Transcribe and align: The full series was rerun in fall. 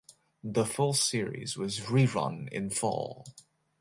The 0.43 0.65
full 0.65 0.93
series 0.95 1.57
was 1.57 1.81
rerun 1.81 2.49
in 2.51 2.71
fall. 2.71 3.23